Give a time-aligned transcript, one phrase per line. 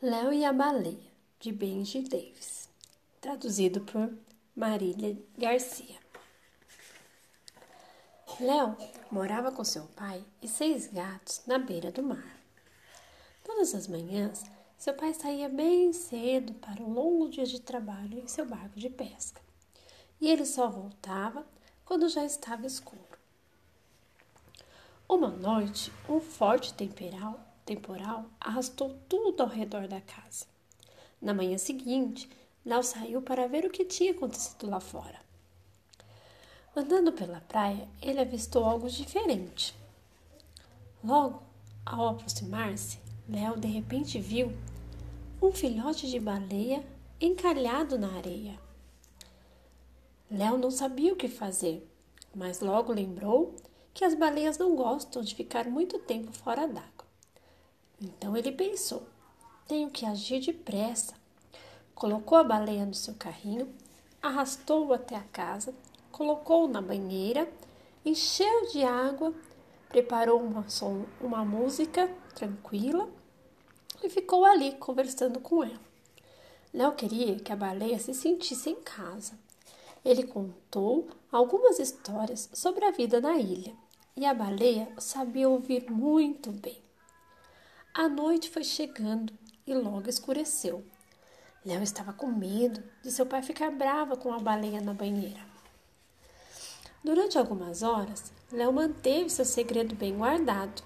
[0.00, 2.68] Léo e a Baleia, de Benji Davis.
[3.20, 4.08] Traduzido por
[4.54, 5.98] Marília Garcia.
[8.38, 8.76] Léo
[9.10, 12.38] morava com seu pai e seis gatos na beira do mar.
[13.42, 14.44] Todas as manhãs,
[14.78, 18.88] seu pai saía bem cedo para um longo dia de trabalho em seu barco de
[18.88, 19.40] pesca.
[20.20, 21.44] E ele só voltava
[21.84, 23.18] quando já estava escuro.
[25.08, 30.46] Uma noite, um forte temporal temporal arrastou tudo ao redor da casa.
[31.20, 32.28] Na manhã seguinte,
[32.64, 35.20] Léo saiu para ver o que tinha acontecido lá fora.
[36.74, 39.74] Andando pela praia, ele avistou algo diferente.
[41.04, 41.42] Logo,
[41.84, 44.50] ao aproximar-se, Léo de repente viu
[45.42, 46.82] um filhote de baleia
[47.20, 48.58] encalhado na areia.
[50.30, 51.86] Léo não sabia o que fazer,
[52.34, 53.54] mas logo lembrou
[53.92, 56.97] que as baleias não gostam de ficar muito tempo fora d'água.
[58.00, 59.02] Então ele pensou:
[59.66, 61.14] tenho que agir depressa.
[61.94, 63.68] Colocou a baleia no seu carrinho,
[64.22, 65.74] arrastou-o até a casa,
[66.12, 67.52] colocou-o na banheira,
[68.04, 69.34] encheu de água,
[69.88, 73.08] preparou uma, som, uma música tranquila
[74.02, 75.80] e ficou ali conversando com ela.
[76.72, 79.38] Léo queria que a baleia se sentisse em casa.
[80.04, 83.74] Ele contou algumas histórias sobre a vida na ilha
[84.16, 86.87] e a baleia sabia ouvir muito bem.
[87.94, 89.32] A noite foi chegando
[89.66, 90.84] e logo escureceu.
[91.64, 95.40] Léo estava com medo de seu pai ficar brava com a baleia na banheira.
[97.02, 100.82] Durante algumas horas, Léo manteve seu segredo bem guardado.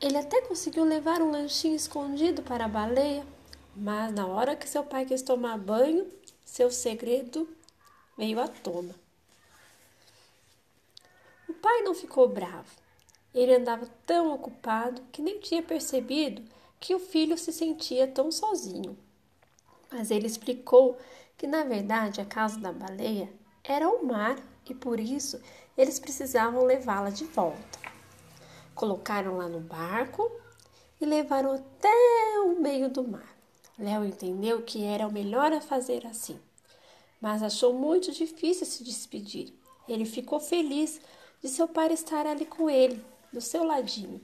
[0.00, 3.26] Ele até conseguiu levar um lanchinho escondido para a baleia,
[3.74, 6.06] mas na hora que seu pai quis tomar banho,
[6.44, 7.48] seu segredo
[8.16, 8.94] veio à tona.
[11.48, 12.87] O pai não ficou bravo
[13.34, 16.42] ele andava tão ocupado que nem tinha percebido
[16.80, 18.96] que o filho se sentia tão sozinho.
[19.90, 20.96] Mas ele explicou
[21.36, 24.36] que, na verdade, a casa da baleia era o mar
[24.68, 25.40] e por isso
[25.76, 27.78] eles precisavam levá-la de volta.
[28.74, 30.30] Colocaram lá no barco
[31.00, 31.88] e levaram até
[32.44, 33.36] o meio do mar.
[33.78, 36.38] Léo entendeu que era o melhor a fazer assim,
[37.20, 39.54] mas achou muito difícil se despedir.
[39.88, 41.00] Ele ficou feliz
[41.40, 44.20] de seu pai estar ali com ele do seu ladinho.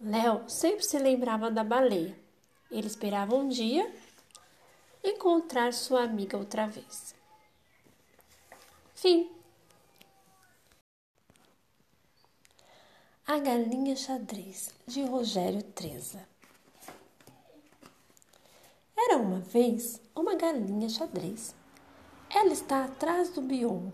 [0.00, 2.16] Léo sempre se lembrava da baleia.
[2.70, 3.92] Ele esperava um dia
[5.02, 7.14] encontrar sua amiga outra vez.
[8.94, 9.30] Fim.
[13.26, 16.26] A Galinha Xadrez, de Rogério Treza.
[18.96, 21.54] Era uma vez uma galinha xadrez.
[22.28, 23.92] Ela está atrás do biombo,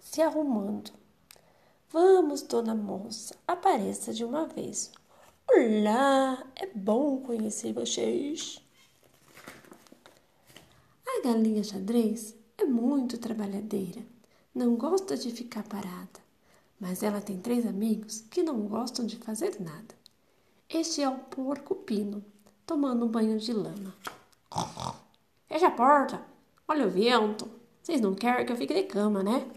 [0.00, 0.92] se arrumando
[1.94, 4.90] Vamos, dona moça, apareça de uma vez.
[5.48, 8.60] Olá, é bom conhecer vocês.
[11.06, 14.02] A galinha xadrez é muito trabalhadeira,
[14.52, 16.20] não gosta de ficar parada,
[16.80, 19.94] mas ela tem três amigos que não gostam de fazer nada.
[20.68, 22.24] Este é o porco pino,
[22.66, 23.94] tomando um banho de lama.
[25.46, 26.26] Fecha a porta,
[26.66, 27.48] olha o vento.
[27.80, 29.48] Vocês não querem que eu fique de cama, né?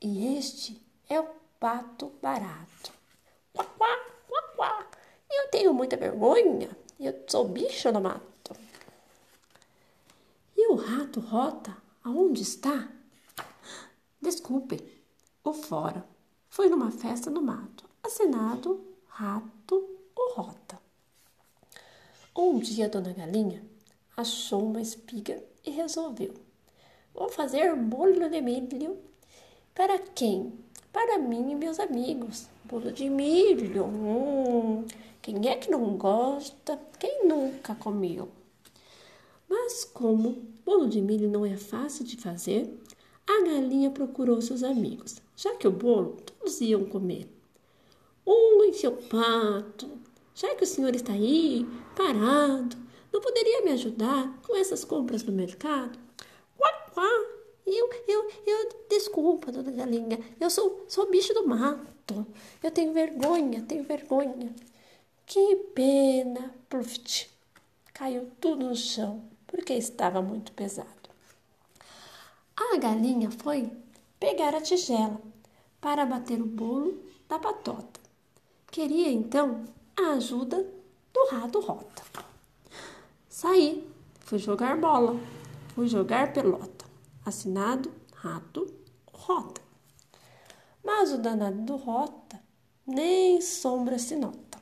[0.00, 2.92] E este é o pato barato.
[3.52, 3.98] Quá, quá,
[4.28, 4.86] quá, quá.
[5.30, 6.70] Eu tenho muita vergonha.
[6.98, 8.54] Eu sou bicho no mato.
[10.56, 12.88] E o rato rota, aonde está?
[14.20, 14.82] Desculpe,
[15.44, 16.04] o fora.
[16.48, 17.84] Foi numa festa no mato.
[18.02, 20.80] Assinado Rato ou Rota.
[22.36, 23.64] Um dia, Dona Galinha
[24.16, 26.34] achou uma espiga e resolveu:
[27.14, 28.98] Vou fazer bolo de milho.
[29.74, 30.52] Para quem?
[30.92, 32.48] Para mim e meus amigos.
[32.64, 33.84] Bolo de milho.
[33.84, 34.84] Hum,
[35.22, 36.78] quem é que não gosta?
[36.98, 38.28] Quem nunca comeu?
[39.48, 42.78] Mas como bolo de milho não é fácil de fazer,
[43.26, 47.28] a galinha procurou seus amigos, já que o bolo todos iam comer.
[48.24, 49.88] Oi, seu pato,
[50.34, 51.66] já que o senhor está aí,
[51.96, 52.76] parado,
[53.12, 55.98] não poderia me ajudar com essas compras no mercado?
[56.56, 57.26] Quá, quá,
[57.66, 58.17] eu, eu,
[58.98, 62.26] desculpa, dona Galinha, eu sou, sou bicho do mato.
[62.62, 64.54] Eu tenho vergonha, tenho vergonha.
[65.24, 67.30] Que pena, Pluft.
[67.94, 70.88] Caiu tudo no chão, porque estava muito pesado.
[72.56, 73.70] A galinha foi
[74.18, 75.20] pegar a tigela
[75.80, 78.00] para bater o bolo da patota.
[78.70, 79.64] Queria então
[79.96, 80.66] a ajuda
[81.12, 82.02] do rato rota.
[83.28, 83.88] Saí,
[84.20, 85.18] fui jogar bola,
[85.74, 86.84] fui jogar pelota
[87.24, 88.66] assinado Rato
[89.28, 89.60] Rota.
[90.82, 92.40] Mas o danado do Rota
[92.86, 94.58] nem sombra se nota.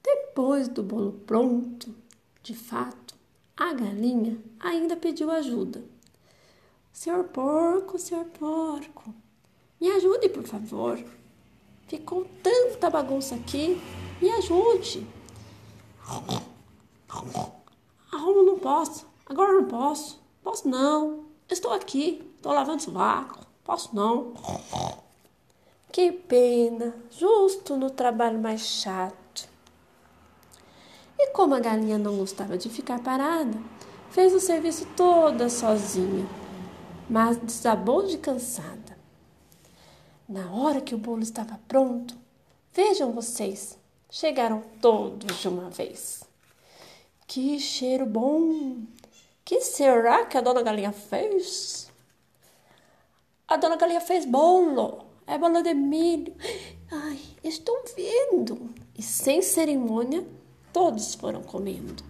[0.00, 1.92] Depois do bolo pronto,
[2.40, 3.16] de fato,
[3.56, 5.84] a galinha ainda pediu ajuda.
[6.92, 9.12] Senhor porco, senhor porco,
[9.80, 11.04] me ajude, por favor.
[11.88, 13.76] Ficou tanta bagunça aqui,
[14.22, 15.04] me ajude.
[18.12, 21.23] Arrumo, não posso, agora não posso, posso não.
[21.48, 24.32] Estou aqui, estou lavando sovaco, posso não.
[25.92, 29.48] Que pena, justo no trabalho mais chato.
[31.18, 33.56] E como a galinha não gostava de ficar parada,
[34.10, 36.26] fez o serviço toda sozinha,
[37.08, 38.96] mas desabou de cansada.
[40.28, 42.16] Na hora que o bolo estava pronto,
[42.72, 43.78] vejam vocês,
[44.10, 46.24] chegaram todos de uma vez.
[47.26, 48.76] Que cheiro bom!
[49.44, 51.92] Que será que a dona Galinha fez?
[53.46, 55.04] A dona Galinha fez bolo.
[55.26, 56.34] É bolo de milho.
[56.90, 58.70] Ai, estou vendo.
[58.96, 60.26] E sem cerimônia,
[60.72, 62.02] todos foram comendo.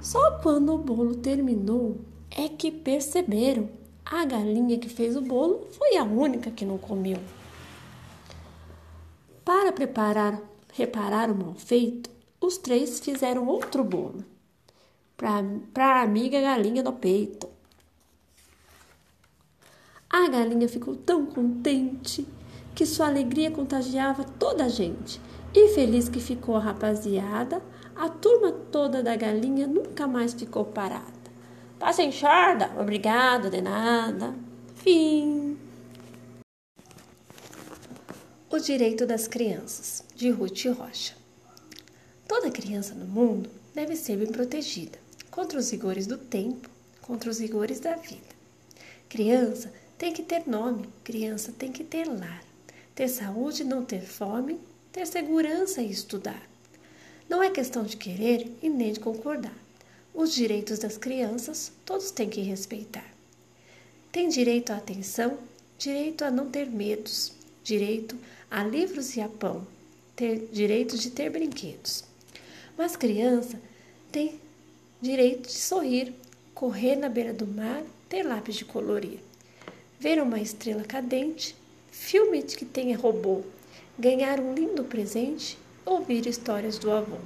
[0.00, 1.98] Só quando o bolo terminou
[2.30, 3.68] é que perceberam
[4.02, 7.18] a galinha que fez o bolo foi a única que não comeu.
[9.44, 10.40] Para preparar,
[10.72, 12.08] reparar o mal feito,
[12.40, 14.35] os três fizeram outro bolo
[15.16, 17.48] para a amiga galinha no peito.
[20.10, 22.26] A galinha ficou tão contente
[22.74, 25.20] que sua alegria contagiava toda a gente
[25.54, 27.62] e feliz que ficou a rapaziada,
[27.94, 31.16] a turma toda da galinha nunca mais ficou parada.
[31.78, 34.34] Passa enxerda, obrigado, de nada.
[34.74, 35.58] Fim.
[38.50, 41.14] O direito das crianças, de Ruth Rocha.
[42.28, 45.05] Toda criança no mundo deve ser bem protegida
[45.36, 46.70] contra os rigores do tempo,
[47.02, 48.34] contra os rigores da vida.
[49.06, 52.42] Criança tem que ter nome, criança tem que ter lar,
[52.94, 54.58] ter saúde não ter fome,
[54.90, 56.42] ter segurança e estudar.
[57.28, 59.52] Não é questão de querer e nem de concordar.
[60.14, 63.12] Os direitos das crianças todos têm que respeitar.
[64.10, 65.38] Tem direito à atenção,
[65.76, 68.16] direito a não ter medos, direito
[68.50, 69.66] a livros e a pão,
[70.16, 72.04] ter direito de ter brinquedos.
[72.74, 73.60] Mas criança
[74.10, 74.40] tem
[75.00, 76.14] direito de sorrir,
[76.54, 79.18] correr na beira do mar, ter lápis de colorir,
[79.98, 81.54] ver uma estrela cadente,
[81.90, 83.42] filme que tenha robô,
[83.98, 87.18] ganhar um lindo presente, ouvir histórias do avô,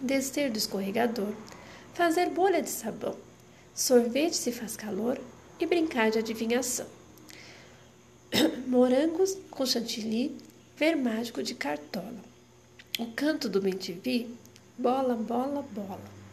[0.00, 1.32] descer do escorregador,
[1.94, 3.16] fazer bolha de sabão,
[3.74, 5.18] sorvete se faz calor
[5.58, 6.86] e brincar de adivinhação.
[8.66, 10.36] Morangos com chantilly,
[10.76, 12.24] ver mágico de cartola.
[12.98, 13.76] O canto do bem
[14.78, 16.25] bola, bola, bola.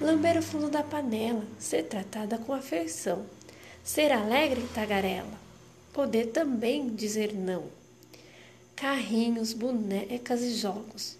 [0.00, 3.24] Lamber o fundo da panela, ser tratada com afeição,
[3.82, 5.38] ser alegre e tagarela,
[5.92, 7.64] poder também dizer não
[8.76, 11.16] carrinhos, bonecas e jogos.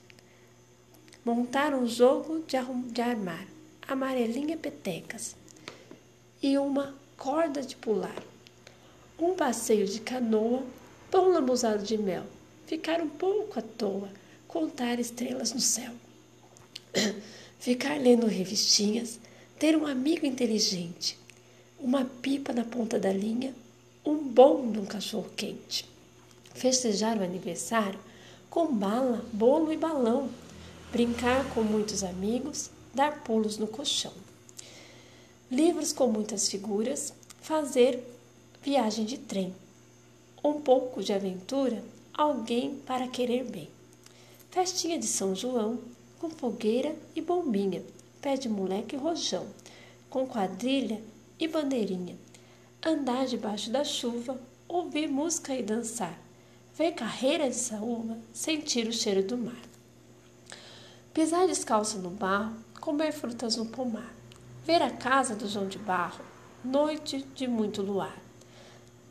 [1.24, 2.58] Montar um jogo de,
[2.92, 3.46] de armar,
[3.88, 5.34] amarelinha petecas
[6.42, 8.22] e uma corda de pular.
[9.18, 10.62] Um passeio de canoa,
[11.10, 12.24] pão lambuzado de mel,
[12.66, 14.10] ficar um pouco à toa,
[14.46, 15.92] contar estrelas no céu.
[17.66, 19.18] ficar lendo revistinhas,
[19.58, 21.18] ter um amigo inteligente,
[21.80, 23.52] uma pipa na ponta da linha,
[24.04, 25.84] um bom de um cachorro quente
[26.54, 27.98] festejar o aniversário
[28.48, 30.30] com bala, bolo e balão,
[30.92, 34.12] brincar com muitos amigos, dar pulos no colchão.
[35.50, 37.12] Livros com muitas figuras,
[37.42, 38.00] fazer
[38.62, 39.52] viagem de trem,
[40.42, 41.82] um pouco de aventura,
[42.14, 43.68] alguém para querer bem.
[44.52, 45.80] Festinha de São João,
[46.18, 47.82] com fogueira e bombinha,
[48.20, 49.46] pé de moleque e rojão,
[50.08, 51.02] com quadrilha
[51.38, 52.16] e bandeirinha,
[52.84, 56.18] andar debaixo da chuva, ouvir música e dançar,
[56.76, 59.60] ver carreira de saúva, sentir o cheiro do mar.
[61.12, 64.14] Pisar descalço no barro, comer frutas no pomar,
[64.64, 66.24] ver a casa do João de Barro,
[66.64, 68.16] noite de muito luar.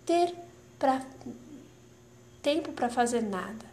[0.05, 0.35] Ter
[0.77, 1.03] pra,
[2.43, 3.65] tempo para fazer nada,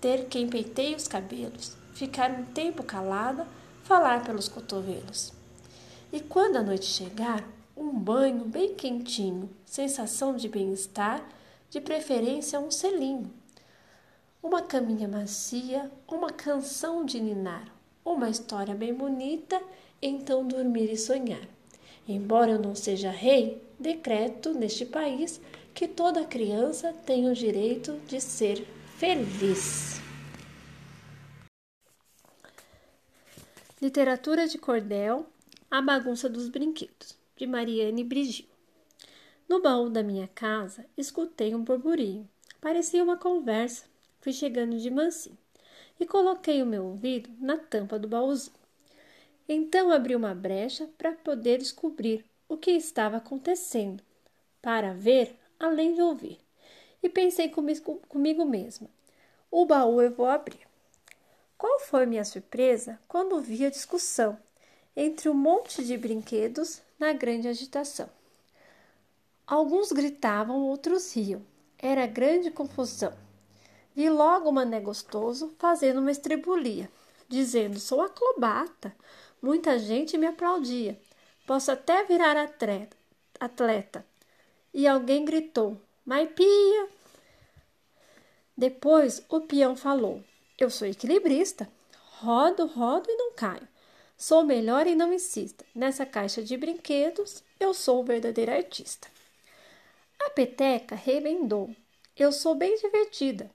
[0.00, 3.46] ter quem peiteie os cabelos, ficar um tempo calada,
[3.84, 5.32] falar pelos cotovelos.
[6.12, 7.42] E quando a noite chegar,
[7.76, 11.26] um banho bem quentinho, sensação de bem-estar,
[11.70, 13.30] de preferência um selinho,
[14.42, 17.64] uma caminha macia, uma canção de ninar,
[18.04, 19.60] uma história bem bonita,
[20.02, 21.48] então dormir e sonhar.
[22.08, 25.40] Embora eu não seja rei, decreto neste país
[25.72, 28.66] que toda criança tem o direito de ser
[28.98, 30.01] feliz.
[33.82, 35.26] Literatura de Cordel,
[35.68, 38.46] A Bagunça dos Brinquedos, de Mariane Brigil.
[39.48, 42.28] No baú da minha casa, escutei um burburinho.
[42.60, 43.86] Parecia uma conversa.
[44.20, 45.36] Fui chegando de mansinho.
[45.98, 48.54] e coloquei o meu ouvido na tampa do baúzinho.
[49.48, 54.00] Então abri uma brecha para poder descobrir o que estava acontecendo,
[54.62, 56.38] para ver além de ouvir.
[57.02, 58.88] E pensei comigo, comigo mesma:
[59.50, 60.71] o baú eu vou abrir.
[61.62, 64.36] Qual foi minha surpresa quando vi a discussão
[64.96, 68.10] entre um monte de brinquedos na grande agitação?
[69.46, 71.40] Alguns gritavam, outros riam.
[71.78, 73.16] Era grande confusão.
[73.94, 76.90] Vi logo o mané gostoso fazendo uma estribulia,
[77.28, 78.92] dizendo: Sou acrobata.
[79.40, 81.00] Muita gente me aplaudia.
[81.46, 82.36] Posso até virar
[83.38, 84.04] atleta.
[84.74, 86.88] E alguém gritou: Maipia!
[88.56, 90.24] Depois o peão falou:
[90.62, 91.68] Eu sou equilibrista.
[92.20, 93.66] Rodo, rodo e não caio.
[94.16, 95.64] Sou melhor e não insista.
[95.74, 99.08] Nessa caixa de brinquedos, eu sou o verdadeiro artista.
[100.20, 101.74] A peteca remendou.
[102.16, 103.50] Eu sou bem divertida.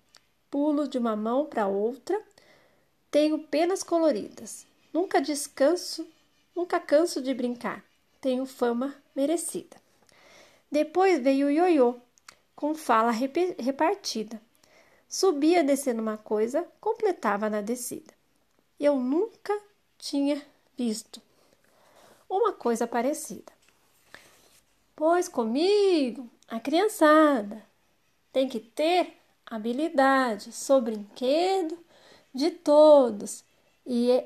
[0.52, 2.22] Pulo de uma mão para outra.
[3.10, 4.68] Tenho penas coloridas.
[4.92, 6.06] Nunca descanso,
[6.54, 7.86] nunca canso de brincar.
[8.20, 9.78] Tenho fama merecida.
[10.70, 11.96] Depois veio o ioiô,
[12.54, 14.42] com fala repartida.
[15.08, 18.14] Subia descendo uma coisa, completava na descida.
[18.80, 19.58] Eu nunca
[19.98, 20.42] tinha
[20.78, 21.22] visto
[22.30, 23.52] uma coisa parecida.
[24.96, 27.64] Pois comigo a criançada
[28.34, 31.78] tem que ter habilidade, sou brinquedo
[32.34, 33.44] de todos
[33.86, 34.24] e,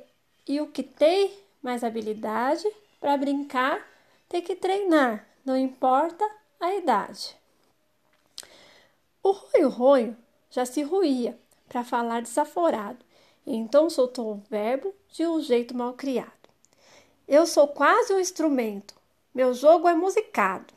[0.48, 2.68] e o que tem mais habilidade
[3.00, 3.88] para brincar
[4.28, 6.28] tem que treinar, não importa
[6.60, 7.36] a idade.
[9.22, 10.18] O roio-roio
[10.52, 11.36] já se ruía
[11.68, 13.04] para falar desaforado,
[13.46, 16.32] e então soltou o verbo de um jeito mal criado.
[17.28, 18.94] Eu sou quase um instrumento,
[19.34, 20.74] meu jogo é musicado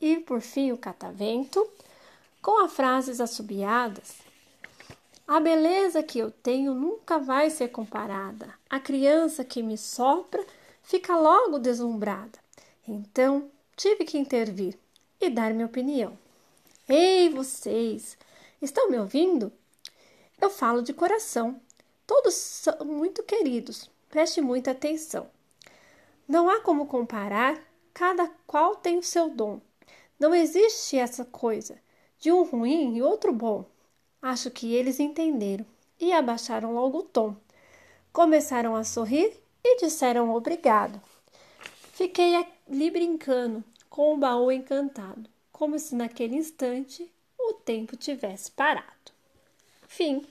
[0.00, 1.64] e, por fim, o catavento,
[2.40, 4.16] com as frases assobiadas.
[5.28, 8.52] A beleza que eu tenho nunca vai ser comparada.
[8.68, 10.44] A criança que me sopra
[10.82, 12.38] fica logo deslumbrada.
[12.86, 14.76] Então, tive que intervir
[15.20, 16.18] e dar minha opinião.
[16.88, 18.18] Ei, vocês,
[18.62, 19.52] estão me ouvindo?
[20.40, 21.60] Eu falo de coração.
[22.06, 23.90] Todos são muito queridos.
[24.08, 25.28] Preste muita atenção.
[26.28, 27.60] Não há como comparar,
[27.92, 29.60] cada qual tem o seu dom.
[30.18, 31.78] Não existe essa coisa
[32.18, 33.64] de um ruim e outro bom.
[34.20, 35.66] Acho que eles entenderam
[35.98, 37.36] e abaixaram logo o tom.
[38.12, 39.32] Começaram a sorrir
[39.64, 41.00] e disseram obrigado.
[41.92, 47.12] Fiquei ali brincando com o baú encantado, como se naquele instante
[47.50, 49.12] o tempo tivesse parado.
[49.86, 50.26] Fim.